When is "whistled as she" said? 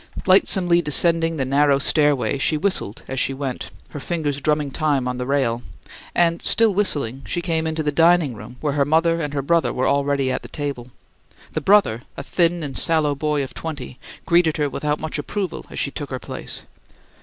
2.57-3.35